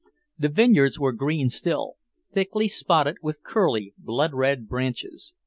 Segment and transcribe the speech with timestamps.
[0.39, 1.97] The vineyards were green still,
[2.33, 5.35] thickly spotted with curly, blood red branches.